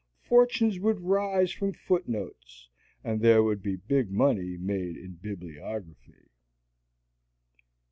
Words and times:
Fortunes 0.23 0.79
would 0.79 0.99
rise 1.01 1.51
from 1.51 1.73
footnotes; 1.73 2.69
and 3.03 3.21
there 3.21 3.43
would 3.43 3.61
be 3.61 3.75
big 3.75 4.09
money 4.09 4.57
made 4.57 4.97
in 4.97 5.19
bibliography. 5.21 6.29